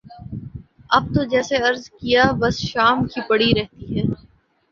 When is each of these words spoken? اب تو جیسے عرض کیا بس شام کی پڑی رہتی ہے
اب 0.89 1.03
تو 1.13 1.23
جیسے 1.23 1.55
عرض 1.59 1.83
کیا 1.91 2.23
بس 2.39 2.55
شام 2.63 3.05
کی 3.07 3.21
پڑی 3.29 3.49
رہتی 3.57 3.85
ہے 3.95 4.03